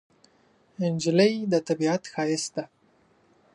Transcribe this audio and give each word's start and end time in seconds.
نجلۍ 0.83 1.33
د 1.51 1.53
طبیعت 1.67 2.03
ښایست 2.13 2.49
ده. 2.55 2.63